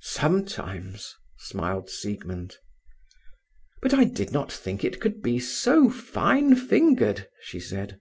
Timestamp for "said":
7.58-7.98